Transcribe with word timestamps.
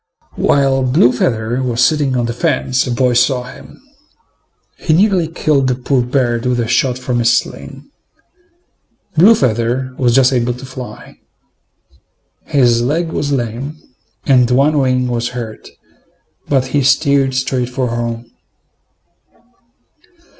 While 0.37 0.81
Blue 0.81 1.11
feather 1.13 1.61
was 1.61 1.85
sitting 1.85 2.17
on 2.17 2.25
the 2.25 2.33
fence, 2.33 2.87
a 2.87 2.91
boy 2.91 3.13
saw 3.13 3.43
him. 3.43 3.79
He 4.79 4.93
nearly 4.95 5.27
killed 5.27 5.67
the 5.67 5.75
poor 5.75 6.01
bird 6.01 6.47
with 6.47 6.59
a 6.59 6.67
shot 6.67 6.97
from 6.97 7.19
his 7.19 7.37
sling. 7.37 7.87
Blue 9.15 9.35
feather 9.35 9.93
was 9.99 10.15
just 10.15 10.33
able 10.33 10.55
to 10.55 10.65
fly. 10.65 11.19
His 12.45 12.81
leg 12.81 13.11
was 13.11 13.31
lame, 13.31 13.77
and 14.25 14.49
one 14.49 14.79
wing 14.79 15.07
was 15.07 15.29
hurt, 15.37 15.69
but 16.49 16.65
he 16.73 16.81
steered 16.81 17.35
straight 17.35 17.69
for 17.69 17.89
home. 17.89 18.25